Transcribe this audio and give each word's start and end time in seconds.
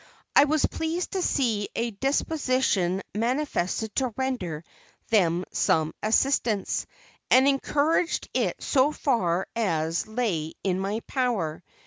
I 0.35 0.45
was 0.45 0.65
pleased 0.65 1.11
to 1.11 1.21
see 1.21 1.69
a 1.75 1.91
disposition 1.91 3.03
manifested 3.13 3.95
to 3.97 4.11
render 4.17 4.63
them 5.11 5.45
some 5.51 5.93
assistance, 6.01 6.87
and 7.29 7.47
encouraged 7.47 8.27
it 8.33 8.63
so 8.63 8.91
far 8.91 9.45
as 9.55 10.07
lay 10.07 10.53
in 10.63 10.79
my 10.79 11.01
power. 11.01 11.63